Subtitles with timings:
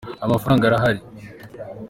[0.25, 1.01] amafaranaga arahari